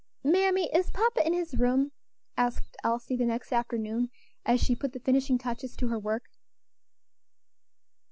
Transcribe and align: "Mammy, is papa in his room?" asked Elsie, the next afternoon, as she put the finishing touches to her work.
"Mammy, 0.23 0.67
is 0.73 0.89
papa 0.89 1.23
in 1.23 1.33
his 1.33 1.59
room?" 1.59 1.91
asked 2.35 2.75
Elsie, 2.83 3.15
the 3.15 3.23
next 3.23 3.51
afternoon, 3.51 4.09
as 4.43 4.59
she 4.59 4.75
put 4.75 4.93
the 4.93 4.99
finishing 4.99 5.37
touches 5.37 5.75
to 5.75 5.89
her 5.89 5.99
work. 5.99 6.23